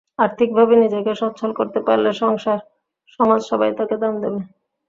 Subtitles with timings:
[0.19, 2.59] আর্থিকভাবে নিজেকে সচ্ছল করতে পারলে সংসার,
[3.19, 4.39] সমাজ সবাই তাঁকে দাম দেবে।